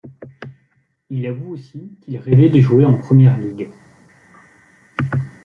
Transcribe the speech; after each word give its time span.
Il 1.11 1.27
avoue 1.27 1.51
aussi 1.53 1.93
qu'il 2.01 2.17
rêvait 2.17 2.49
de 2.49 2.59
jouer 2.59 2.85
en 2.85 2.97
Premier 2.97 3.29
League. 3.37 3.69